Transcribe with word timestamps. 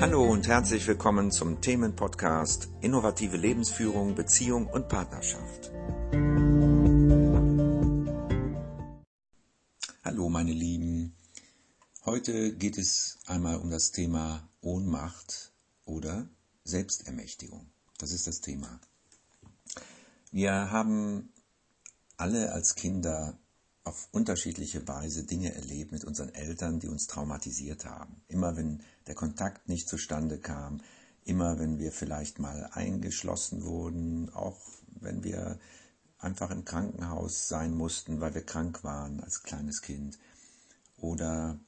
Hallo 0.00 0.24
und 0.24 0.48
herzlich 0.48 0.86
willkommen 0.86 1.30
zum 1.30 1.60
Themenpodcast 1.60 2.70
Innovative 2.80 3.36
Lebensführung, 3.36 4.14
Beziehung 4.14 4.66
und 4.66 4.88
Partnerschaft. 4.88 5.70
Hallo 10.02 10.30
meine 10.30 10.52
Lieben, 10.52 11.14
heute 12.06 12.56
geht 12.56 12.78
es 12.78 13.18
einmal 13.26 13.56
um 13.58 13.68
das 13.68 13.92
Thema 13.92 14.48
Ohnmacht 14.62 15.52
oder 15.84 16.26
Selbstermächtigung. 16.64 17.70
Das 17.98 18.12
ist 18.12 18.26
das 18.26 18.40
Thema. 18.40 18.80
Wir 20.32 20.70
haben 20.70 21.28
alle 22.16 22.52
als 22.52 22.74
Kinder 22.74 23.38
auf 23.84 24.08
unterschiedliche 24.12 24.86
Weise 24.86 25.24
Dinge 25.24 25.54
erlebt 25.54 25.92
mit 25.92 26.04
unseren 26.04 26.34
Eltern, 26.34 26.80
die 26.80 26.88
uns 26.88 27.06
traumatisiert 27.06 27.84
haben. 27.86 28.22
Immer 28.28 28.56
wenn 28.56 28.82
der 29.06 29.14
Kontakt 29.14 29.68
nicht 29.68 29.88
zustande 29.88 30.38
kam, 30.38 30.80
immer 31.24 31.58
wenn 31.58 31.78
wir 31.78 31.92
vielleicht 31.92 32.38
mal 32.38 32.68
eingeschlossen 32.72 33.64
wurden, 33.64 34.30
auch 34.30 34.60
wenn 35.00 35.24
wir 35.24 35.58
einfach 36.18 36.50
im 36.50 36.64
Krankenhaus 36.64 37.48
sein 37.48 37.74
mussten, 37.74 38.20
weil 38.20 38.34
wir 38.34 38.42
krank 38.42 38.84
waren 38.84 39.20
als 39.20 39.42
kleines 39.42 39.80
Kind. 39.80 40.18
Oder 40.98 41.58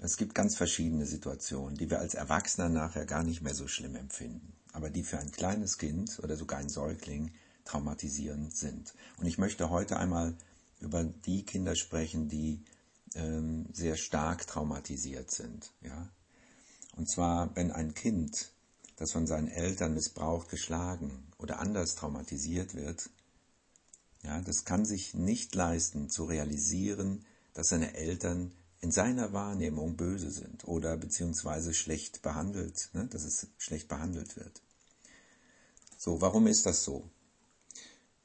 es 0.00 0.16
gibt 0.16 0.34
ganz 0.34 0.56
verschiedene 0.56 1.06
Situationen, 1.06 1.76
die 1.76 1.90
wir 1.90 2.00
als 2.00 2.14
Erwachsener 2.14 2.68
nachher 2.68 3.04
gar 3.04 3.22
nicht 3.22 3.42
mehr 3.42 3.54
so 3.54 3.68
schlimm 3.68 3.94
empfinden, 3.94 4.54
aber 4.72 4.90
die 4.90 5.02
für 5.02 5.18
ein 5.18 5.30
kleines 5.30 5.76
Kind 5.76 6.18
oder 6.22 6.36
sogar 6.36 6.58
ein 6.58 6.70
Säugling 6.70 7.32
traumatisierend 7.64 8.56
sind. 8.56 8.94
Und 9.18 9.26
ich 9.26 9.38
möchte 9.38 9.70
heute 9.70 9.98
einmal 9.98 10.34
über 10.80 11.04
die 11.04 11.44
Kinder 11.44 11.74
sprechen, 11.76 12.28
die 12.28 12.62
ähm, 13.14 13.66
sehr 13.72 13.96
stark 13.96 14.46
traumatisiert 14.46 15.30
sind. 15.30 15.72
Ja? 15.80 16.10
Und 16.96 17.08
zwar, 17.08 17.54
wenn 17.56 17.70
ein 17.70 17.94
Kind, 17.94 18.52
das 18.96 19.12
von 19.12 19.26
seinen 19.26 19.48
Eltern 19.48 19.94
missbraucht, 19.94 20.48
geschlagen 20.48 21.26
oder 21.38 21.58
anders 21.58 21.94
traumatisiert 21.94 22.74
wird, 22.74 23.10
ja, 24.22 24.40
das 24.40 24.64
kann 24.64 24.86
sich 24.86 25.14
nicht 25.14 25.54
leisten 25.54 26.08
zu 26.08 26.24
realisieren, 26.24 27.24
dass 27.52 27.68
seine 27.68 27.94
Eltern 27.94 28.52
in 28.80 28.90
seiner 28.90 29.32
Wahrnehmung 29.32 29.96
böse 29.96 30.30
sind 30.30 30.64
oder 30.66 30.96
beziehungsweise 30.96 31.74
schlecht 31.74 32.22
behandelt, 32.22 32.90
ne, 32.92 33.06
dass 33.06 33.24
es 33.24 33.46
schlecht 33.58 33.88
behandelt 33.88 34.36
wird. 34.36 34.62
So, 35.98 36.20
warum 36.20 36.46
ist 36.46 36.66
das 36.66 36.84
so? 36.84 37.10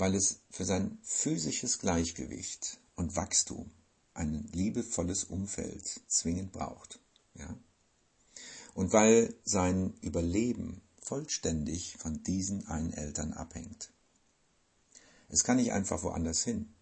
Weil 0.00 0.14
es 0.14 0.40
für 0.50 0.64
sein 0.64 0.98
physisches 1.02 1.78
Gleichgewicht 1.78 2.80
und 2.96 3.16
Wachstum 3.16 3.70
ein 4.14 4.48
liebevolles 4.52 5.24
Umfeld 5.24 6.00
zwingend 6.08 6.52
braucht. 6.52 7.00
Ja? 7.34 7.54
Und 8.74 8.92
weil 8.92 9.34
sein 9.44 9.94
Überleben 10.00 10.80
vollständig 11.02 11.96
von 11.98 12.22
diesen 12.22 12.66
einen 12.66 12.92
Eltern 12.92 13.32
abhängt. 13.32 13.92
Es 15.28 15.44
kann 15.44 15.56
nicht 15.56 15.72
einfach 15.72 16.02
woanders 16.02 16.42
hin. 16.42 16.72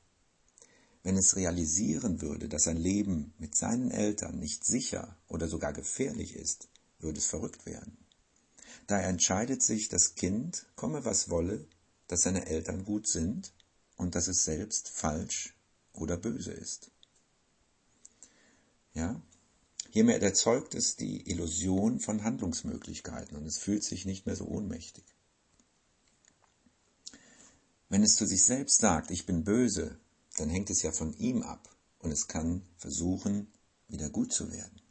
Wenn 1.03 1.17
es 1.17 1.37
realisieren 1.37 2.21
würde, 2.21 2.49
dass 2.49 2.65
sein 2.65 2.77
Leben 2.77 3.35
mit 3.39 3.55
seinen 3.55 3.91
Eltern 3.91 4.39
nicht 4.39 4.65
sicher 4.65 5.17
oder 5.29 5.49
sogar 5.49 5.73
gefährlich 5.73 6.35
ist, 6.35 6.69
würde 6.99 7.19
es 7.19 7.27
verrückt 7.27 7.67
werden. 7.67 7.97
Daher 8.87 9.09
entscheidet 9.09 9.63
sich 9.63 9.89
das 9.89 10.15
Kind, 10.15 10.67
komme 10.77 11.05
was 11.05 11.31
wolle, 11.31 11.67
dass 12.09 12.23
seine 12.23 12.47
Eltern 12.47 12.85
gut 12.85 13.07
sind 13.07 13.53
und 13.97 14.15
dass 14.15 14.29
es 14.29 14.45
selbst 14.45 14.89
falsch 14.89 15.55
oder 15.93 16.17
böse 16.17 16.53
ist. 16.53 16.91
Ja? 18.95 19.21
Hiermit 19.91 20.23
erzeugt 20.23 20.75
es 20.75 20.97
die 20.97 21.31
Illusion 21.31 22.01
von 22.01 22.25
Handlungsmöglichkeiten 22.25 23.37
und 23.37 23.47
es 23.47 23.59
fühlt 23.59 23.85
sich 23.85 24.05
nicht 24.05 24.27
mehr 24.27 24.37
so 24.37 24.47
ohnmächtig. 24.47 25.05
Wenn 27.89 28.03
es 28.03 28.17
zu 28.17 28.27
sich 28.27 28.45
selbst 28.45 28.81
sagt, 28.81 29.11
ich 29.11 29.25
bin 29.25 29.45
böse, 29.45 29.99
dann 30.37 30.51
hängt 30.51 30.69
es 30.71 30.83
ja 30.83 30.93
von 30.93 31.15
ihm 31.15 31.43
ab 31.43 31.75
und 31.99 32.13
es 32.13 32.29
kann 32.29 32.63
versuchen, 32.77 33.51
wieder 33.89 34.11
gut 34.11 34.33
zu 34.33 34.53
werden. 34.53 34.83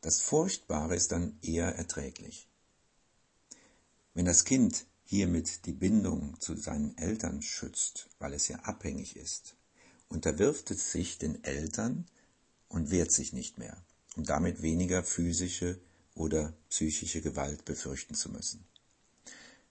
Das 0.00 0.20
Furchtbare 0.20 0.96
ist 0.96 1.12
dann 1.12 1.38
eher 1.42 1.74
erträglich. 1.74 2.48
Wenn 4.14 4.24
das 4.24 4.44
Kind 4.44 4.86
hiermit 5.06 5.66
die 5.66 5.72
Bindung 5.72 6.38
zu 6.40 6.56
seinen 6.56 6.98
Eltern 6.98 7.40
schützt, 7.40 8.08
weil 8.18 8.34
es 8.34 8.48
ja 8.48 8.56
abhängig 8.58 9.16
ist, 9.16 9.54
unterwirft 10.08 10.70
es 10.72 10.90
sich 10.90 11.18
den 11.18 11.42
Eltern 11.44 12.06
und 12.68 12.90
wehrt 12.90 13.12
sich 13.12 13.32
nicht 13.32 13.56
mehr, 13.56 13.76
um 14.16 14.24
damit 14.24 14.62
weniger 14.62 15.04
physische 15.04 15.78
oder 16.14 16.52
psychische 16.70 17.20
Gewalt 17.20 17.64
befürchten 17.64 18.14
zu 18.14 18.30
müssen. 18.30 18.64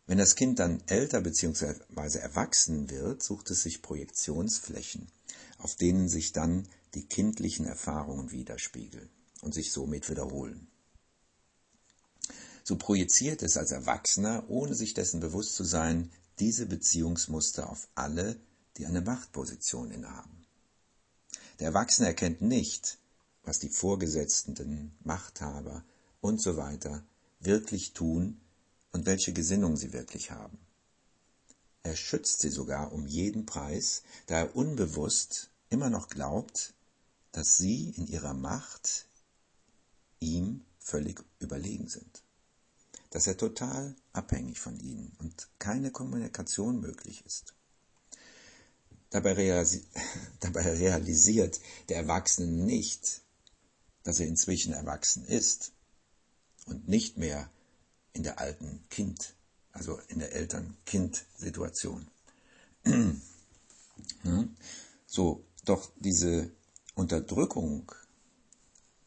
Wenn 0.07 0.19
das 0.19 0.35
Kind 0.35 0.59
dann 0.59 0.81
älter 0.87 1.19
bzw. 1.19 2.19
erwachsen 2.19 2.89
wird, 2.89 3.21
sucht 3.21 3.49
es 3.51 3.63
sich 3.63 3.81
Projektionsflächen, 3.81 5.07
auf 5.57 5.75
denen 5.75 6.07
sich 6.07 6.31
dann 6.31 6.67
die 6.93 7.07
kindlichen 7.07 7.65
Erfahrungen 7.65 8.31
widerspiegeln 8.31 9.09
und 9.41 9.53
sich 9.53 9.73
somit 9.73 10.09
wiederholen. 10.09 10.67
So 12.67 12.77
projiziert 12.77 13.43
es 13.43 13.57
als 13.57 13.69
Erwachsener, 13.69 14.49
ohne 14.49 14.73
sich 14.73 14.95
dessen 14.95 15.19
bewusst 15.19 15.53
zu 15.53 15.63
sein, 15.63 16.11
diese 16.39 16.65
Beziehungsmuster 16.65 17.69
auf 17.69 17.87
alle, 17.93 18.39
die 18.77 18.87
eine 18.87 19.01
Machtposition 19.01 19.91
innehaben. 19.91 20.47
Der 21.59 21.67
Erwachsene 21.67 22.07
erkennt 22.07 22.41
nicht, 22.41 22.97
was 23.43 23.59
die 23.59 23.69
Vorgesetzten, 23.69 24.97
Machthaber 25.03 25.85
und 26.21 26.41
so 26.41 26.57
weiter 26.57 27.03
wirklich 27.39 27.93
tun 27.93 28.41
und 28.91 29.05
welche 29.05 29.31
Gesinnung 29.31 29.77
sie 29.77 29.93
wirklich 29.93 30.31
haben. 30.31 30.57
Er 31.83 31.95
schützt 31.95 32.39
sie 32.39 32.49
sogar 32.49 32.93
um 32.93 33.05
jeden 33.05 33.45
Preis, 33.45 34.01
da 34.25 34.39
er 34.39 34.55
unbewusst 34.55 35.51
immer 35.69 35.91
noch 35.91 36.09
glaubt, 36.09 36.73
dass 37.31 37.57
sie 37.57 37.91
in 37.91 38.07
ihrer 38.07 38.33
Macht 38.33 39.05
ihm 40.19 40.65
völlig 40.79 41.23
überlegen 41.37 41.87
sind 41.87 42.24
dass 43.15 43.27
er 43.27 43.37
total 43.37 43.95
abhängig 44.11 44.59
von 44.59 44.77
ihnen 44.77 45.15
und 45.19 45.47
keine 45.57 45.89
Kommunikation 45.89 46.81
möglich 46.81 47.25
ist. 47.25 47.53
Dabei, 49.09 49.31
realisi 49.31 49.85
dabei 50.41 50.63
realisiert 50.63 51.61
der 51.87 51.95
Erwachsene 51.95 52.51
nicht, 52.51 53.21
dass 54.03 54.19
er 54.19 54.27
inzwischen 54.27 54.73
erwachsen 54.73 55.23
ist 55.23 55.71
und 56.65 56.89
nicht 56.89 57.17
mehr 57.17 57.49
in 58.11 58.23
der 58.23 58.37
alten 58.41 58.83
Kind, 58.89 59.33
also 59.71 59.97
in 60.09 60.19
der 60.19 60.33
Eltern-Kind-Situation. 60.33 62.09
so, 65.05 65.45
doch 65.63 65.89
diese 66.01 66.51
Unterdrückung 66.95 67.89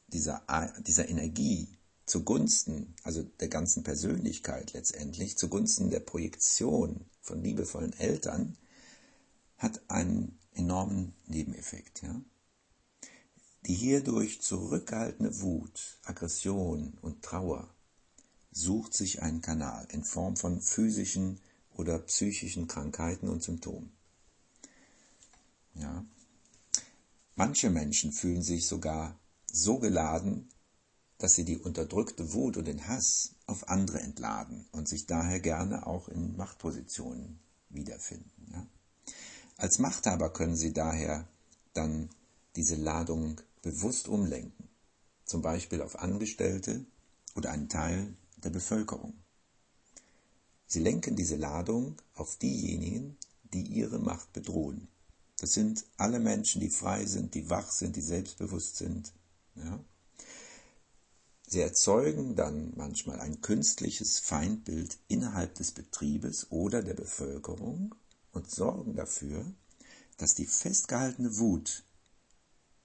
dieser, 0.06 0.46
dieser 0.78 1.10
Energie 1.10 1.77
zugunsten, 2.08 2.94
also 3.02 3.22
der 3.22 3.48
ganzen 3.48 3.82
Persönlichkeit 3.82 4.72
letztendlich, 4.72 5.36
zugunsten 5.36 5.90
der 5.90 6.00
Projektion 6.00 7.04
von 7.20 7.42
liebevollen 7.42 7.92
Eltern, 7.92 8.56
hat 9.56 9.80
einen 9.88 10.38
enormen 10.54 11.14
Nebeneffekt. 11.26 12.02
Ja? 12.02 12.20
Die 13.66 13.74
hierdurch 13.74 14.40
zurückgehaltene 14.40 15.40
Wut, 15.40 15.98
Aggression 16.04 16.96
und 17.02 17.22
Trauer 17.22 17.68
sucht 18.50 18.94
sich 18.94 19.22
einen 19.22 19.42
Kanal 19.42 19.86
in 19.90 20.04
Form 20.04 20.36
von 20.36 20.60
physischen 20.60 21.40
oder 21.74 21.98
psychischen 22.00 22.66
Krankheiten 22.66 23.28
und 23.28 23.42
Symptomen. 23.42 23.92
Ja? 25.74 26.04
Manche 27.36 27.70
Menschen 27.70 28.12
fühlen 28.12 28.42
sich 28.42 28.66
sogar 28.66 29.18
so 29.46 29.78
geladen, 29.78 30.48
dass 31.18 31.32
sie 31.32 31.44
die 31.44 31.58
unterdrückte 31.58 32.32
Wut 32.32 32.56
und 32.56 32.66
den 32.66 32.86
Hass 32.86 33.34
auf 33.46 33.68
andere 33.68 34.00
entladen 34.00 34.66
und 34.72 34.88
sich 34.88 35.06
daher 35.06 35.40
gerne 35.40 35.86
auch 35.86 36.08
in 36.08 36.36
Machtpositionen 36.36 37.40
wiederfinden. 37.70 38.50
Ja? 38.52 38.66
Als 39.56 39.78
Machthaber 39.80 40.32
können 40.32 40.56
sie 40.56 40.72
daher 40.72 41.28
dann 41.74 42.08
diese 42.54 42.76
Ladung 42.76 43.40
bewusst 43.62 44.08
umlenken, 44.08 44.68
zum 45.24 45.42
Beispiel 45.42 45.82
auf 45.82 45.98
Angestellte 45.98 46.86
oder 47.34 47.50
einen 47.50 47.68
Teil 47.68 48.16
der 48.36 48.50
Bevölkerung. 48.50 49.14
Sie 50.66 50.80
lenken 50.80 51.16
diese 51.16 51.36
Ladung 51.36 51.96
auf 52.14 52.36
diejenigen, 52.36 53.16
die 53.52 53.62
ihre 53.62 53.98
Macht 53.98 54.32
bedrohen. 54.32 54.88
Das 55.38 55.52
sind 55.52 55.84
alle 55.96 56.20
Menschen, 56.20 56.60
die 56.60 56.70
frei 56.70 57.06
sind, 57.06 57.34
die 57.34 57.48
wach 57.48 57.70
sind, 57.70 57.96
die 57.96 58.02
selbstbewusst 58.02 58.76
sind. 58.76 59.12
Ja? 59.56 59.80
Sie 61.50 61.60
erzeugen 61.60 62.36
dann 62.36 62.74
manchmal 62.76 63.20
ein 63.20 63.40
künstliches 63.40 64.18
Feindbild 64.18 64.98
innerhalb 65.08 65.54
des 65.54 65.72
Betriebes 65.72 66.50
oder 66.50 66.82
der 66.82 66.92
Bevölkerung 66.92 67.94
und 68.32 68.50
sorgen 68.50 68.94
dafür, 68.94 69.50
dass 70.18 70.34
die 70.34 70.44
festgehaltene 70.44 71.38
Wut 71.38 71.84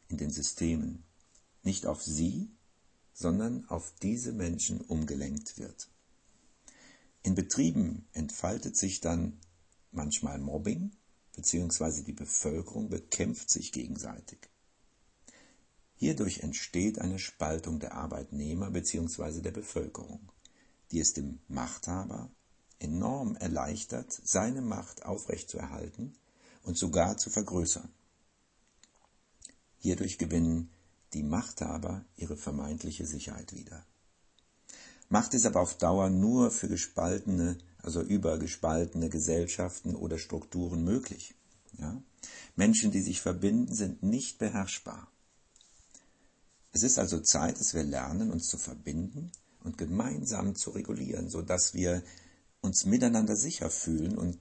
in 0.07 0.15
den 0.15 0.31
Systemen 0.31 1.04
nicht 1.63 1.86
auf 1.86 2.01
sie, 2.06 2.51
sondern 3.13 3.68
auf 3.68 3.94
diese 4.01 4.31
Menschen 4.31 4.80
umgelenkt 4.80 5.57
wird. 5.57 5.89
In 7.21 7.36
Betrieben 7.36 8.07
entfaltet 8.13 8.77
sich 8.77 9.01
dann 9.01 9.42
manchmal 9.92 10.39
Mobbing, 10.39 10.95
beziehungsweise 11.36 12.06
die 12.06 12.13
Bevölkerung 12.13 12.88
bekämpft 12.88 13.50
sich 13.50 13.74
gegenseitig. 13.74 14.52
Hierdurch 16.03 16.39
entsteht 16.39 17.00
eine 17.00 17.17
Spaltung 17.17 17.79
der 17.79 17.94
Arbeitnehmer 17.94 18.69
bzw. 18.71 19.39
der 19.39 19.51
Bevölkerung, 19.51 20.19
die 20.91 21.00
es 21.00 21.13
dem 21.13 21.39
Machthaber 21.47 22.29
enorm 22.77 23.38
erleichtert, 23.38 24.11
seine 24.21 24.61
Macht 24.61 25.05
aufrechtzuerhalten 25.05 26.13
und 26.63 26.77
sogar 26.77 27.15
zu 27.15 27.29
vergrößern. 27.29 27.88
Hierdurch 29.77 30.17
gewinnen 30.17 30.71
die 31.13 31.23
Machthaber 31.23 32.03
ihre 32.17 32.35
vermeintliche 32.35 33.06
Sicherheit 33.06 33.56
wieder. 33.56 33.85
Macht 35.07 35.33
ist 35.33 35.45
aber 35.45 35.61
auf 35.61 35.77
Dauer 35.77 36.09
nur 36.09 36.51
für 36.51 36.67
gespaltene, 36.67 37.57
also 37.81 38.01
übergespaltene 38.01 39.07
Gesellschaften 39.07 39.95
oder 39.95 40.17
Strukturen 40.17 40.83
möglich. 40.83 41.33
Ja? 41.77 42.03
Menschen, 42.57 42.91
die 42.91 43.01
sich 43.01 43.21
verbinden, 43.21 43.73
sind 43.73 44.03
nicht 44.03 44.38
beherrschbar. 44.38 45.07
Es 46.73 46.81
ist 46.81 46.97
also 46.97 47.19
Zeit, 47.19 47.59
dass 47.59 47.75
wir 47.75 47.83
lernen, 47.83 48.31
uns 48.31 48.47
zu 48.47 48.57
verbinden 48.57 49.31
und 49.59 49.77
gemeinsam 49.77 50.55
zu 50.55 50.71
regulieren, 50.71 51.29
sodass 51.29 51.75
wir 51.75 52.03
uns 52.61 52.85
miteinander 52.85 53.35
sicher 53.35 53.69
fühlen 53.69 54.17
und 54.17 54.39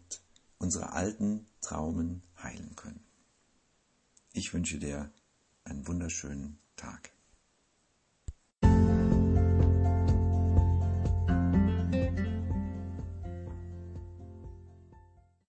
unsere 0.58 0.92
alten 0.92 1.46
Traumen 1.60 2.22
heilen 2.42 2.74
können. 2.74 3.04
Ich 4.32 4.54
wünsche 4.54 4.78
dir 4.78 5.12
einen 5.64 5.86
wunderschönen 5.86 6.58
Tag. 6.76 7.12